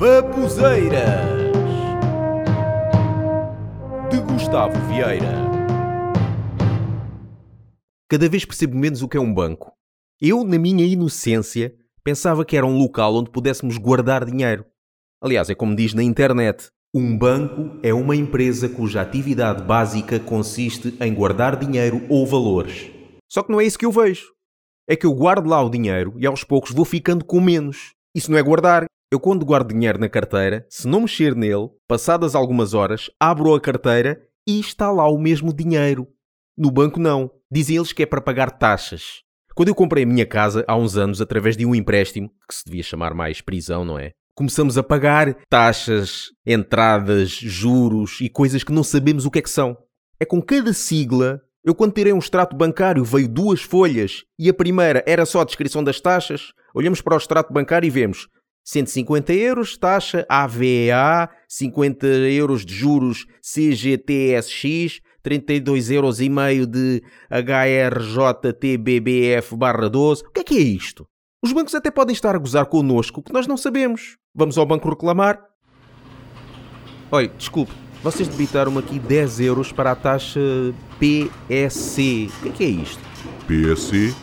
Babuzeiras 0.00 1.28
de 4.10 4.18
Gustavo 4.22 4.72
Vieira. 4.88 5.30
Cada 8.08 8.26
vez 8.26 8.46
percebo 8.46 8.78
menos 8.78 9.02
o 9.02 9.08
que 9.08 9.18
é 9.18 9.20
um 9.20 9.34
banco. 9.34 9.74
Eu, 10.18 10.42
na 10.42 10.58
minha 10.58 10.86
inocência, 10.86 11.74
pensava 12.02 12.46
que 12.46 12.56
era 12.56 12.64
um 12.64 12.78
local 12.78 13.14
onde 13.14 13.30
pudéssemos 13.30 13.76
guardar 13.76 14.24
dinheiro. 14.24 14.64
Aliás, 15.22 15.50
é 15.50 15.54
como 15.54 15.76
diz 15.76 15.92
na 15.92 16.02
internet: 16.02 16.70
um 16.94 17.18
banco 17.18 17.78
é 17.82 17.92
uma 17.92 18.16
empresa 18.16 18.70
cuja 18.70 19.02
atividade 19.02 19.62
básica 19.62 20.18
consiste 20.18 20.96
em 20.98 21.12
guardar 21.12 21.56
dinheiro 21.56 22.06
ou 22.08 22.26
valores. 22.26 22.90
Só 23.30 23.42
que 23.42 23.52
não 23.52 23.60
é 23.60 23.66
isso 23.66 23.78
que 23.78 23.84
eu 23.84 23.92
vejo. 23.92 24.28
É 24.88 24.96
que 24.96 25.04
eu 25.04 25.12
guardo 25.12 25.46
lá 25.46 25.62
o 25.62 25.68
dinheiro 25.68 26.14
e 26.16 26.26
aos 26.26 26.42
poucos 26.42 26.72
vou 26.72 26.86
ficando 26.86 27.22
com 27.22 27.38
menos. 27.38 27.92
Isso 28.14 28.30
não 28.30 28.38
é 28.38 28.42
guardar, 28.42 28.86
eu, 29.12 29.18
quando 29.18 29.44
guardo 29.44 29.72
dinheiro 29.72 29.98
na 29.98 30.08
carteira, 30.08 30.64
se 30.70 30.86
não 30.86 31.00
mexer 31.00 31.34
nele, 31.34 31.68
passadas 31.88 32.36
algumas 32.36 32.74
horas, 32.74 33.10
abro 33.18 33.52
a 33.52 33.60
carteira 33.60 34.22
e 34.46 34.60
está 34.60 34.92
lá 34.92 35.08
o 35.08 35.18
mesmo 35.18 35.52
dinheiro. 35.52 36.06
No 36.56 36.70
banco, 36.70 37.00
não. 37.00 37.28
Dizem 37.50 37.76
eles 37.76 37.92
que 37.92 38.04
é 38.04 38.06
para 38.06 38.20
pagar 38.20 38.52
taxas. 38.52 39.22
Quando 39.56 39.68
eu 39.68 39.74
comprei 39.74 40.04
a 40.04 40.06
minha 40.06 40.24
casa 40.24 40.64
há 40.68 40.76
uns 40.76 40.96
anos 40.96 41.20
através 41.20 41.56
de 41.56 41.66
um 41.66 41.74
empréstimo, 41.74 42.30
que 42.48 42.54
se 42.54 42.64
devia 42.64 42.84
chamar 42.84 43.12
mais 43.12 43.40
prisão, 43.40 43.84
não 43.84 43.98
é? 43.98 44.12
Começamos 44.32 44.78
a 44.78 44.82
pagar 44.82 45.36
taxas, 45.48 46.26
entradas, 46.46 47.30
juros 47.30 48.20
e 48.20 48.28
coisas 48.28 48.62
que 48.62 48.72
não 48.72 48.84
sabemos 48.84 49.26
o 49.26 49.30
que 49.30 49.40
é 49.40 49.42
que 49.42 49.50
são. 49.50 49.76
É 50.20 50.24
com 50.24 50.40
cada 50.40 50.72
sigla. 50.72 51.40
Eu, 51.64 51.74
quando 51.74 51.94
tirei 51.94 52.12
um 52.12 52.18
extrato 52.18 52.56
bancário, 52.56 53.04
veio 53.04 53.28
duas 53.28 53.60
folhas 53.60 54.22
e 54.38 54.48
a 54.48 54.54
primeira 54.54 55.02
era 55.04 55.26
só 55.26 55.40
a 55.40 55.44
descrição 55.44 55.82
das 55.82 56.00
taxas. 56.00 56.52
Olhamos 56.72 57.02
para 57.02 57.14
o 57.14 57.18
extrato 57.18 57.52
bancário 57.52 57.88
e 57.88 57.90
vemos 57.90 58.28
150 58.70 59.32
euros, 59.32 59.76
taxa 59.76 60.24
AVA, 60.28 61.28
50 61.48 62.06
euros 62.06 62.64
de 62.64 62.72
juros 62.72 63.26
CGTSX, 63.42 65.00
32 65.24 65.90
euros 65.90 66.20
e 66.20 66.28
meio 66.28 66.68
de 66.68 67.02
HRJTBBF 67.28 68.76
barra 69.56 69.90
12. 69.90 70.22
O 70.22 70.30
que 70.30 70.40
é 70.40 70.44
que 70.44 70.56
é 70.56 70.60
isto? 70.60 71.04
Os 71.42 71.52
bancos 71.52 71.74
até 71.74 71.90
podem 71.90 72.12
estar 72.12 72.36
a 72.36 72.38
gozar 72.38 72.66
connosco, 72.66 73.20
que 73.24 73.32
nós 73.32 73.48
não 73.48 73.56
sabemos. 73.56 74.16
Vamos 74.32 74.56
ao 74.56 74.64
banco 74.64 74.88
reclamar. 74.88 75.44
Olha, 77.10 77.26
desculpe, 77.26 77.72
vocês 78.04 78.28
debitaram 78.28 78.78
aqui 78.78 79.00
10 79.00 79.40
euros 79.40 79.72
para 79.72 79.90
a 79.90 79.96
taxa 79.96 80.38
PSC. 81.00 82.28
O 82.38 82.42
que 82.42 82.48
é 82.48 82.52
que 82.52 82.62
é 82.62 82.68
isto? 82.68 83.02
PSC, 83.48 84.14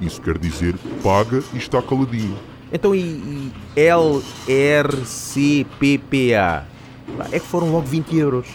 isso 0.00 0.20
quer 0.20 0.38
dizer 0.38 0.74
paga 1.04 1.40
e 1.54 1.58
está 1.58 1.80
caladinho. 1.80 2.51
Então, 2.72 2.94
e, 2.94 3.00
e 3.00 3.52
LRCPPA? 3.76 4.96
É 7.30 7.38
que 7.38 7.46
foram 7.46 7.70
logo 7.70 7.86
20 7.86 8.16
euros. 8.16 8.46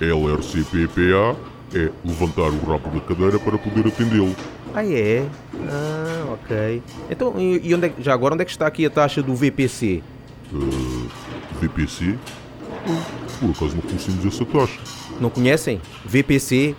LRCPPA 0.00 1.36
é 1.74 1.90
levantar 2.04 2.50
o 2.50 2.58
rabo 2.66 2.90
da 2.90 3.00
cadeira 3.00 3.38
para 3.38 3.56
poder 3.56 3.86
atendê-lo. 3.86 4.34
Ah, 4.74 4.84
é? 4.84 5.24
Ah, 5.68 6.32
ok. 6.32 6.82
Então, 7.08 7.34
e 7.38 7.72
onde 7.74 7.86
é, 7.86 7.92
já 7.98 8.12
agora, 8.12 8.34
onde 8.34 8.42
é 8.42 8.44
que 8.44 8.50
está 8.50 8.66
aqui 8.66 8.84
a 8.86 8.90
taxa 8.90 9.22
do 9.22 9.34
VPC? 9.34 10.02
Uh, 10.52 11.08
VPC? 11.60 12.18
Por 13.38 13.50
acaso 13.50 13.76
não 13.76 13.82
conhecemos 13.82 14.26
essa 14.26 14.44
taxa. 14.44 14.80
Não 15.20 15.30
conhecem? 15.30 15.80
VPC? 16.04 16.74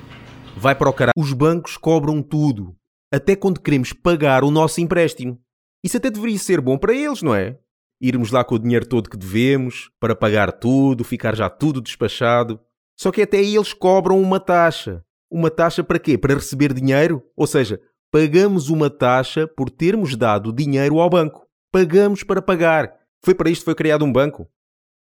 Vai 0.57 0.75
para 0.75 0.89
o 0.89 0.93
caralho. 0.93 1.13
Os 1.15 1.31
bancos 1.31 1.77
cobram 1.77 2.21
tudo. 2.21 2.75
Até 3.13 3.35
quando 3.35 3.61
queremos 3.61 3.93
pagar 3.93 4.43
o 4.43 4.51
nosso 4.51 4.81
empréstimo. 4.81 5.39
Isso 5.83 5.97
até 5.97 6.09
deveria 6.09 6.37
ser 6.37 6.61
bom 6.61 6.77
para 6.77 6.93
eles, 6.93 7.21
não 7.21 7.33
é? 7.33 7.57
Irmos 7.99 8.31
lá 8.31 8.43
com 8.43 8.55
o 8.55 8.59
dinheiro 8.59 8.85
todo 8.85 9.09
que 9.09 9.17
devemos, 9.17 9.91
para 9.99 10.15
pagar 10.15 10.51
tudo, 10.51 11.03
ficar 11.03 11.35
já 11.35 11.49
tudo 11.49 11.81
despachado. 11.81 12.59
Só 12.97 13.11
que 13.11 13.21
até 13.21 13.41
eles 13.41 13.73
cobram 13.73 14.19
uma 14.19 14.39
taxa. 14.39 15.03
Uma 15.29 15.49
taxa 15.49 15.83
para 15.83 15.99
quê? 15.99 16.17
Para 16.17 16.33
receber 16.33 16.73
dinheiro? 16.73 17.23
Ou 17.35 17.47
seja, 17.47 17.81
pagamos 18.11 18.69
uma 18.69 18.89
taxa 18.89 19.47
por 19.47 19.69
termos 19.69 20.15
dado 20.15 20.51
dinheiro 20.51 20.99
ao 20.99 21.09
banco. 21.09 21.47
Pagamos 21.71 22.23
para 22.23 22.41
pagar. 22.41 22.93
Foi 23.23 23.33
para 23.35 23.49
isto 23.49 23.61
que 23.61 23.65
foi 23.65 23.75
criado 23.75 24.03
um 24.03 24.11
banco. 24.11 24.47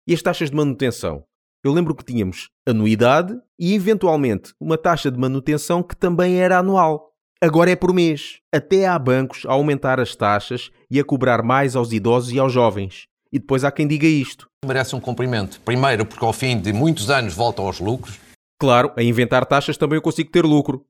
E 0.08 0.14
as 0.14 0.22
taxas 0.22 0.50
de 0.50 0.56
manutenção? 0.56 1.24
Eu 1.64 1.72
lembro 1.72 1.94
que 1.94 2.04
tínhamos 2.04 2.50
anuidade 2.66 3.40
e, 3.60 3.76
eventualmente, 3.76 4.54
uma 4.60 4.78
taxa 4.78 5.12
de 5.12 5.20
manutenção 5.20 5.84
que 5.84 5.96
também 5.96 6.42
era 6.42 6.58
anual. 6.58 7.11
Agora 7.44 7.72
é 7.72 7.76
por 7.76 7.92
mês. 7.92 8.38
Até 8.54 8.86
há 8.86 9.00
bancos 9.00 9.48
a 9.48 9.54
aumentar 9.54 10.00
as 10.00 10.16
taxas 10.16 10.70
e 10.92 11.00
a 11.00 11.04
cobrar 11.04 11.42
mais 11.42 11.76
aos 11.76 11.92
idosos 11.92 12.32
e 12.32 12.38
aos 12.38 12.54
jovens. 12.54 13.08
E 13.34 13.40
depois 13.40 13.64
há 13.64 13.72
quem 13.72 13.88
diga 13.88 14.06
isto. 14.06 14.46
Merece 14.64 14.96
um 14.96 15.00
cumprimento. 15.00 15.60
Primeiro, 15.62 16.06
porque 16.06 16.24
ao 16.24 16.34
fim 16.34 16.60
de 16.60 16.72
muitos 16.72 17.10
anos 17.10 17.34
volta 17.34 17.64
aos 17.64 17.80
lucros. 17.80 18.20
Claro, 18.60 18.92
a 18.96 19.02
inventar 19.02 19.44
taxas 19.48 19.76
também 19.76 19.96
eu 19.96 20.04
consigo 20.04 20.30
ter 20.30 20.46
lucro. 20.46 20.86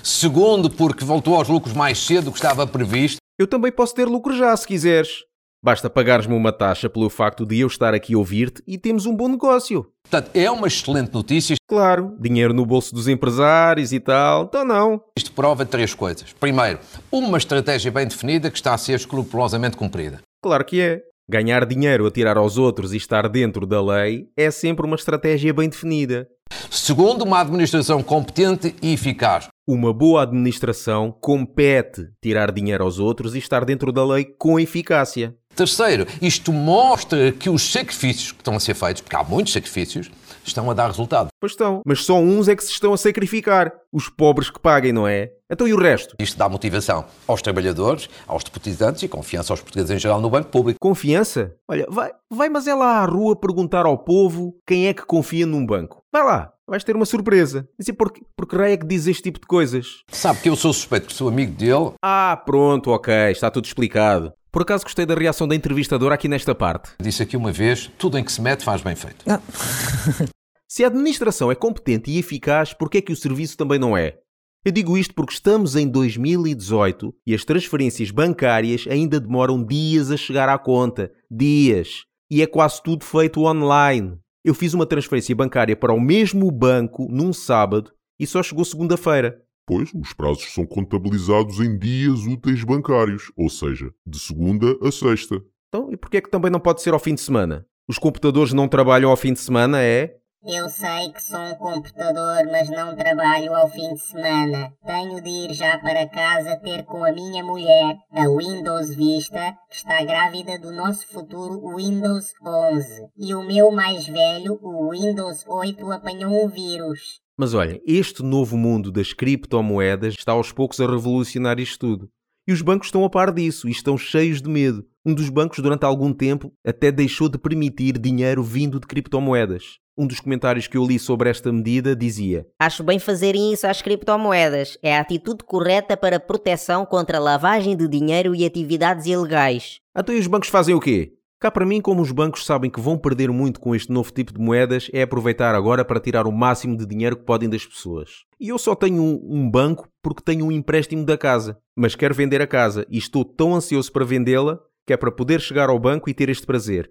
Segundo, 0.00 0.70
porque 0.70 1.04
voltou 1.04 1.34
aos 1.34 1.48
lucros 1.48 1.74
mais 1.74 1.98
cedo 1.98 2.26
do 2.26 2.30
que 2.30 2.38
estava 2.38 2.64
previsto. 2.68 3.18
Eu 3.36 3.48
também 3.48 3.72
posso 3.72 3.92
ter 3.92 4.06
lucro 4.06 4.32
já, 4.32 4.56
se 4.56 4.64
quiseres. 4.64 5.24
Basta 5.66 5.90
pagares-me 5.90 6.32
uma 6.32 6.52
taxa 6.52 6.88
pelo 6.88 7.10
facto 7.10 7.44
de 7.44 7.58
eu 7.58 7.66
estar 7.66 7.92
aqui 7.92 8.14
a 8.14 8.18
ouvir-te 8.18 8.62
e 8.68 8.78
temos 8.78 9.04
um 9.04 9.16
bom 9.16 9.26
negócio. 9.26 9.84
Portanto, 10.04 10.30
é 10.32 10.48
uma 10.48 10.68
excelente 10.68 11.12
notícia. 11.12 11.56
Claro, 11.68 12.16
dinheiro 12.20 12.54
no 12.54 12.64
bolso 12.64 12.94
dos 12.94 13.08
empresários 13.08 13.92
e 13.92 13.98
tal, 13.98 14.44
então 14.44 14.64
não. 14.64 15.02
Isto 15.18 15.32
prova 15.32 15.66
três 15.66 15.92
coisas. 15.92 16.32
Primeiro, 16.34 16.78
uma 17.10 17.36
estratégia 17.36 17.90
bem 17.90 18.06
definida 18.06 18.48
que 18.48 18.56
está 18.56 18.74
a 18.74 18.78
ser 18.78 18.92
escrupulosamente 18.92 19.76
cumprida. 19.76 20.20
Claro 20.40 20.64
que 20.64 20.80
é. 20.80 21.02
Ganhar 21.28 21.66
dinheiro 21.66 22.06
a 22.06 22.12
tirar 22.12 22.36
aos 22.36 22.56
outros 22.56 22.94
e 22.94 22.96
estar 22.96 23.28
dentro 23.28 23.66
da 23.66 23.82
lei 23.82 24.28
é 24.36 24.52
sempre 24.52 24.86
uma 24.86 24.94
estratégia 24.94 25.52
bem 25.52 25.68
definida. 25.68 26.28
Segundo, 26.70 27.22
uma 27.22 27.40
administração 27.40 28.04
competente 28.04 28.76
e 28.80 28.92
eficaz. 28.92 29.48
Uma 29.66 29.92
boa 29.92 30.22
administração 30.22 31.10
compete 31.10 32.06
tirar 32.22 32.52
dinheiro 32.52 32.84
aos 32.84 33.00
outros 33.00 33.34
e 33.34 33.38
estar 33.38 33.64
dentro 33.64 33.90
da 33.90 34.04
lei 34.04 34.24
com 34.24 34.60
eficácia. 34.60 35.34
Terceiro, 35.56 36.06
isto 36.20 36.52
mostra 36.52 37.32
que 37.32 37.48
os 37.48 37.72
sacrifícios 37.72 38.30
que 38.30 38.42
estão 38.42 38.54
a 38.54 38.60
ser 38.60 38.74
feitos, 38.74 39.00
porque 39.00 39.16
há 39.16 39.24
muitos 39.24 39.54
sacrifícios, 39.54 40.10
estão 40.44 40.70
a 40.70 40.74
dar 40.74 40.88
resultado. 40.88 41.28
Pois 41.40 41.52
estão, 41.52 41.80
mas 41.84 42.04
só 42.04 42.18
uns 42.18 42.46
é 42.46 42.54
que 42.54 42.62
se 42.62 42.72
estão 42.72 42.92
a 42.92 42.98
sacrificar. 42.98 43.72
Os 43.90 44.10
pobres 44.10 44.50
que 44.50 44.60
paguem, 44.60 44.92
não 44.92 45.08
é? 45.08 45.30
Então 45.50 45.66
e 45.66 45.72
o 45.72 45.78
resto? 45.78 46.14
Isto 46.18 46.36
dá 46.36 46.46
motivação 46.46 47.06
aos 47.26 47.40
trabalhadores, 47.40 48.10
aos 48.26 48.44
depositantes 48.44 49.02
e 49.02 49.08
confiança 49.08 49.52
aos 49.52 49.60
portugueses 49.62 49.90
em 49.90 49.98
geral 49.98 50.20
no 50.20 50.28
banco 50.28 50.50
público. 50.50 50.78
Confiança? 50.78 51.54
Olha, 51.66 51.86
vai, 51.88 52.10
vai 52.30 52.50
mas 52.50 52.66
é 52.66 52.74
lá 52.74 52.98
à 52.98 53.06
rua 53.06 53.34
perguntar 53.34 53.86
ao 53.86 53.96
povo 53.96 54.54
quem 54.66 54.88
é 54.88 54.92
que 54.92 55.06
confia 55.06 55.46
num 55.46 55.64
banco. 55.64 56.02
Vai 56.12 56.22
lá, 56.22 56.52
vais 56.68 56.84
ter 56.84 56.94
uma 56.94 57.06
surpresa. 57.06 57.66
E 57.78 57.92
por, 57.92 58.12
por 58.36 58.46
que 58.46 58.56
raio 58.56 58.74
é 58.74 58.76
que 58.76 58.86
diz 58.86 59.06
este 59.06 59.22
tipo 59.22 59.40
de 59.40 59.46
coisas? 59.46 60.02
Sabe 60.10 60.40
que 60.40 60.50
eu 60.50 60.56
sou 60.56 60.74
suspeito 60.74 61.06
que 61.06 61.14
sou 61.14 61.28
amigo 61.28 61.52
dele. 61.52 61.92
Ah, 62.02 62.42
pronto, 62.44 62.90
ok, 62.90 63.14
está 63.30 63.50
tudo 63.50 63.64
explicado. 63.64 64.34
Por 64.56 64.62
acaso 64.62 64.84
gostei 64.84 65.04
da 65.04 65.14
reação 65.14 65.46
da 65.46 65.54
entrevistadora 65.54 66.14
aqui 66.14 66.28
nesta 66.28 66.54
parte. 66.54 66.92
Disse 66.98 67.22
aqui 67.22 67.36
uma 67.36 67.52
vez: 67.52 67.90
tudo 67.98 68.16
em 68.16 68.24
que 68.24 68.32
se 68.32 68.40
mete 68.40 68.64
faz 68.64 68.80
bem 68.80 68.96
feito. 68.96 69.22
se 70.66 70.82
a 70.82 70.86
administração 70.86 71.52
é 71.52 71.54
competente 71.54 72.10
e 72.10 72.18
eficaz, 72.18 72.72
por 72.72 72.88
que 72.88 72.96
é 72.96 73.02
que 73.02 73.12
o 73.12 73.16
serviço 73.16 73.54
também 73.54 73.78
não 73.78 73.94
é? 73.94 74.16
Eu 74.64 74.72
digo 74.72 74.96
isto 74.96 75.12
porque 75.14 75.34
estamos 75.34 75.76
em 75.76 75.86
2018 75.86 77.14
e 77.26 77.34
as 77.34 77.44
transferências 77.44 78.10
bancárias 78.10 78.86
ainda 78.88 79.20
demoram 79.20 79.62
dias 79.62 80.10
a 80.10 80.16
chegar 80.16 80.48
à 80.48 80.56
conta. 80.56 81.12
Dias. 81.30 82.04
E 82.30 82.40
é 82.40 82.46
quase 82.46 82.82
tudo 82.82 83.04
feito 83.04 83.44
online. 83.44 84.16
Eu 84.42 84.54
fiz 84.54 84.72
uma 84.72 84.86
transferência 84.86 85.36
bancária 85.36 85.76
para 85.76 85.92
o 85.92 86.00
mesmo 86.00 86.50
banco 86.50 87.06
num 87.10 87.30
sábado 87.30 87.92
e 88.18 88.26
só 88.26 88.42
chegou 88.42 88.64
segunda-feira. 88.64 89.38
Pois, 89.66 89.92
os 89.92 90.12
prazos 90.12 90.54
são 90.54 90.64
contabilizados 90.64 91.58
em 91.58 91.76
dias 91.76 92.24
úteis 92.24 92.62
bancários, 92.62 93.32
ou 93.36 93.50
seja, 93.50 93.90
de 94.06 94.18
segunda 94.18 94.76
a 94.80 94.92
sexta. 94.92 95.42
Então, 95.68 95.90
e 95.90 95.96
porquê 95.96 96.18
é 96.18 96.20
que 96.20 96.30
também 96.30 96.52
não 96.52 96.60
pode 96.60 96.80
ser 96.80 96.94
ao 96.94 97.00
fim 97.00 97.14
de 97.14 97.20
semana? 97.20 97.66
Os 97.88 97.98
computadores 97.98 98.52
não 98.52 98.68
trabalham 98.68 99.10
ao 99.10 99.16
fim 99.16 99.32
de 99.32 99.40
semana, 99.40 99.82
é? 99.82 100.14
Eu 100.44 100.68
sei 100.68 101.12
que 101.12 101.20
sou 101.20 101.40
um 101.40 101.56
computador, 101.56 102.46
mas 102.52 102.70
não 102.70 102.94
trabalho 102.94 103.52
ao 103.52 103.68
fim 103.68 103.92
de 103.94 104.00
semana. 104.00 104.72
Tenho 104.86 105.20
de 105.20 105.28
ir 105.28 105.52
já 105.52 105.76
para 105.78 106.08
casa 106.08 106.56
ter 106.62 106.84
com 106.84 107.04
a 107.04 107.10
minha 107.10 107.42
mulher, 107.42 107.96
a 108.12 108.28
Windows 108.28 108.94
Vista, 108.94 109.56
que 109.68 109.74
está 109.74 110.04
grávida 110.04 110.56
do 110.56 110.70
nosso 110.70 111.04
futuro 111.08 111.74
Windows 111.74 112.32
11. 112.46 113.08
E 113.16 113.34
o 113.34 113.42
meu 113.42 113.72
mais 113.72 114.06
velho, 114.06 114.56
o 114.62 114.90
Windows 114.92 115.44
8, 115.48 115.90
apanhou 115.90 116.44
um 116.44 116.48
vírus. 116.48 117.20
Mas 117.38 117.52
olha, 117.52 117.80
este 117.86 118.22
novo 118.22 118.56
mundo 118.56 118.90
das 118.90 119.12
criptomoedas 119.12 120.14
está 120.14 120.32
aos 120.32 120.52
poucos 120.52 120.80
a 120.80 120.86
revolucionar 120.86 121.60
isto 121.60 121.78
tudo. 121.78 122.08
E 122.48 122.52
os 122.52 122.62
bancos 122.62 122.86
estão 122.86 123.04
a 123.04 123.10
par 123.10 123.32
disso 123.32 123.68
e 123.68 123.72
estão 123.72 123.98
cheios 123.98 124.40
de 124.40 124.48
medo. 124.48 124.86
Um 125.04 125.12
dos 125.12 125.28
bancos, 125.28 125.58
durante 125.58 125.84
algum 125.84 126.12
tempo, 126.12 126.52
até 126.64 126.90
deixou 126.90 127.28
de 127.28 127.36
permitir 127.36 127.98
dinheiro 127.98 128.42
vindo 128.42 128.80
de 128.80 128.86
criptomoedas. 128.86 129.78
Um 129.98 130.06
dos 130.06 130.20
comentários 130.20 130.66
que 130.66 130.76
eu 130.76 130.86
li 130.86 130.98
sobre 130.98 131.28
esta 131.28 131.52
medida 131.52 131.96
dizia: 131.96 132.46
Acho 132.58 132.84
bem 132.84 132.98
fazerem 132.98 133.52
isso 133.52 133.66
às 133.66 133.82
criptomoedas. 133.82 134.78
É 134.82 134.96
a 134.96 135.00
atitude 135.00 135.42
correta 135.44 135.96
para 135.96 136.20
proteção 136.20 136.86
contra 136.86 137.18
lavagem 137.18 137.76
de 137.76 137.88
dinheiro 137.88 138.34
e 138.34 138.44
atividades 138.44 139.06
ilegais. 139.06 139.80
Então 139.96 140.14
e 140.14 140.18
os 140.18 140.26
bancos 140.26 140.48
fazem 140.48 140.74
o 140.74 140.80
quê? 140.80 141.15
Cá 141.38 141.50
para 141.50 141.66
mim, 141.66 141.82
como 141.82 142.00
os 142.00 142.10
bancos 142.10 142.46
sabem 142.46 142.70
que 142.70 142.80
vão 142.80 142.96
perder 142.96 143.30
muito 143.30 143.60
com 143.60 143.74
este 143.74 143.92
novo 143.92 144.10
tipo 144.10 144.32
de 144.32 144.40
moedas, 144.40 144.88
é 144.90 145.02
aproveitar 145.02 145.54
agora 145.54 145.84
para 145.84 146.00
tirar 146.00 146.26
o 146.26 146.32
máximo 146.32 146.78
de 146.78 146.86
dinheiro 146.86 147.14
que 147.14 147.24
podem 147.24 147.46
das 147.46 147.66
pessoas. 147.66 148.24
E 148.40 148.48
eu 148.48 148.58
só 148.58 148.74
tenho 148.74 149.02
um, 149.02 149.50
banco 149.50 149.86
porque 150.02 150.22
tenho 150.24 150.46
um 150.46 150.52
empréstimo 150.52 151.04
da 151.04 151.18
casa. 151.18 151.58
Mas 151.76 151.94
quero 151.94 152.14
vender 152.14 152.40
a 152.40 152.46
casa 152.46 152.86
e 152.88 152.96
estou 152.96 153.22
tão 153.22 153.54
ansioso 153.54 153.92
para 153.92 154.02
vendê-la 154.02 154.58
que 154.86 154.94
é 154.94 154.96
para 154.96 155.10
poder 155.10 155.42
chegar 155.42 155.68
ao 155.68 155.78
banco 155.78 156.08
e 156.08 156.14
ter 156.14 156.30
este 156.30 156.46
prazer. 156.46 156.90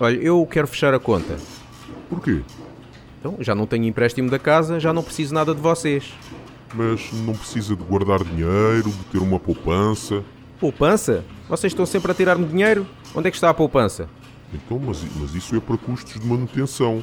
Olha, 0.00 0.16
eu 0.16 0.46
quero 0.46 0.66
fechar 0.66 0.94
a 0.94 0.98
conta. 0.98 1.36
Porquê? 2.08 2.40
Então, 3.20 3.36
já 3.40 3.54
não 3.54 3.66
tenho 3.66 3.84
empréstimo 3.84 4.30
da 4.30 4.38
casa, 4.38 4.80
já 4.80 4.90
não 4.90 5.02
preciso 5.02 5.34
nada 5.34 5.54
de 5.54 5.60
vocês. 5.60 6.14
Mas 6.74 7.12
não 7.12 7.34
precisa 7.34 7.76
de 7.76 7.82
guardar 7.82 8.24
dinheiro, 8.24 8.90
de 8.90 9.04
ter 9.10 9.18
uma 9.18 9.38
poupança. 9.38 10.24
Poupança? 10.58 11.24
Vocês 11.46 11.72
estão 11.72 11.84
sempre 11.84 12.10
a 12.10 12.14
tirar-me 12.14 12.46
dinheiro? 12.46 12.86
Onde 13.14 13.28
é 13.28 13.30
que 13.30 13.36
está 13.36 13.50
a 13.50 13.54
poupança? 13.54 14.08
Então, 14.52 14.78
mas, 14.78 15.02
mas 15.16 15.34
isso 15.34 15.54
é 15.56 15.60
para 15.60 15.76
custos 15.76 16.20
de 16.20 16.26
manutenção. 16.26 17.02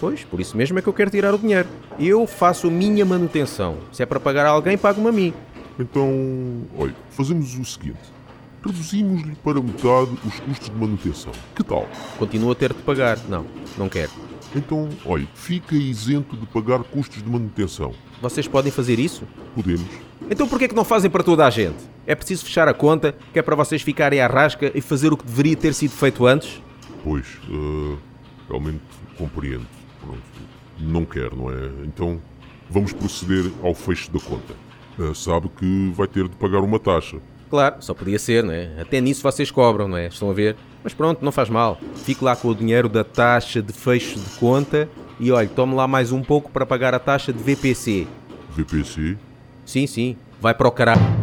Pois, 0.00 0.24
por 0.24 0.40
isso 0.40 0.56
mesmo 0.56 0.78
é 0.78 0.82
que 0.82 0.88
eu 0.88 0.92
quero 0.92 1.10
tirar 1.10 1.34
o 1.34 1.38
dinheiro. 1.38 1.68
Eu 1.98 2.26
faço 2.26 2.66
a 2.66 2.70
minha 2.70 3.04
manutenção. 3.04 3.78
Se 3.92 4.02
é 4.02 4.06
para 4.06 4.18
pagar 4.18 4.46
a 4.46 4.50
alguém, 4.50 4.76
pago-me 4.76 5.08
a 5.08 5.12
mim. 5.12 5.34
Então, 5.78 6.10
olha, 6.76 6.94
fazemos 7.10 7.56
o 7.56 7.64
seguinte. 7.64 8.00
Reduzimos-lhe 8.64 9.34
para 9.36 9.60
metade 9.60 10.10
os 10.24 10.40
custos 10.40 10.70
de 10.70 10.76
manutenção. 10.76 11.32
Que 11.54 11.64
tal? 11.64 11.88
Continuo 12.18 12.52
a 12.52 12.54
ter 12.54 12.72
de 12.72 12.82
pagar. 12.82 13.18
Não, 13.28 13.46
não 13.76 13.88
quero. 13.88 14.10
Então, 14.54 14.88
olha, 15.04 15.26
fica 15.34 15.74
isento 15.74 16.36
de 16.36 16.46
pagar 16.46 16.82
custos 16.84 17.22
de 17.22 17.28
manutenção. 17.28 17.92
Vocês 18.20 18.46
podem 18.46 18.70
fazer 18.70 18.98
isso? 18.98 19.24
Podemos. 19.54 19.86
Então 20.30 20.46
porquê 20.46 20.66
é 20.66 20.68
que 20.68 20.74
não 20.74 20.84
fazem 20.84 21.10
para 21.10 21.22
toda 21.22 21.46
a 21.46 21.50
gente? 21.50 21.91
É 22.06 22.14
preciso 22.14 22.44
fechar 22.44 22.68
a 22.68 22.74
conta, 22.74 23.14
que 23.32 23.38
é 23.38 23.42
para 23.42 23.54
vocês 23.54 23.82
ficarem 23.82 24.20
à 24.20 24.26
rasca 24.26 24.72
e 24.74 24.80
fazer 24.80 25.12
o 25.12 25.16
que 25.16 25.24
deveria 25.24 25.56
ter 25.56 25.72
sido 25.72 25.92
feito 25.92 26.26
antes? 26.26 26.60
Pois, 27.04 27.26
uh, 27.48 27.98
realmente 28.48 28.80
compreendo. 29.16 29.66
Pronto. 30.00 30.22
Não 30.80 31.04
quer, 31.04 31.34
não 31.34 31.50
é? 31.50 31.70
Então, 31.84 32.20
vamos 32.68 32.92
proceder 32.92 33.52
ao 33.62 33.74
fecho 33.74 34.10
da 34.10 34.18
conta. 34.18 34.54
Uh, 34.98 35.14
sabe 35.14 35.48
que 35.48 35.92
vai 35.94 36.08
ter 36.08 36.28
de 36.28 36.36
pagar 36.36 36.60
uma 36.60 36.78
taxa. 36.78 37.18
Claro, 37.48 37.76
só 37.80 37.92
podia 37.92 38.18
ser, 38.18 38.42
não 38.42 38.52
é? 38.52 38.80
Até 38.80 39.00
nisso 39.00 39.22
vocês 39.22 39.50
cobram, 39.50 39.86
não 39.86 39.96
é? 39.96 40.06
Estão 40.06 40.30
a 40.30 40.32
ver? 40.32 40.56
Mas 40.82 40.94
pronto, 40.94 41.24
não 41.24 41.30
faz 41.30 41.48
mal. 41.48 41.78
Fique 41.96 42.24
lá 42.24 42.34
com 42.34 42.48
o 42.48 42.54
dinheiro 42.54 42.88
da 42.88 43.04
taxa 43.04 43.62
de 43.62 43.72
fecho 43.72 44.18
de 44.18 44.30
conta 44.38 44.88
e 45.20 45.30
olhe, 45.30 45.48
tome 45.48 45.74
lá 45.74 45.86
mais 45.86 46.10
um 46.12 46.22
pouco 46.22 46.50
para 46.50 46.66
pagar 46.66 46.94
a 46.94 46.98
taxa 46.98 47.32
de 47.32 47.42
VPC. 47.42 48.06
VPC? 48.56 49.16
Sim, 49.64 49.86
sim. 49.86 50.16
Vai 50.40 50.54
para 50.54 50.66
o 50.66 50.72
caralho. 50.72 51.21